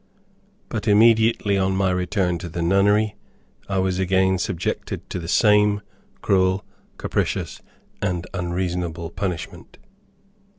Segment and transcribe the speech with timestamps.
[0.67, 3.15] But immediately on my return to the nunnery
[3.69, 5.81] I was again subjected to the same
[6.23, 6.65] cruel,
[6.97, 7.61] capricious,
[8.01, 9.77] and unreasonable punishment.